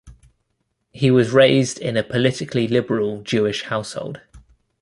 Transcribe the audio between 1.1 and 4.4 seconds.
was raised in a "politically liberal Jewish household".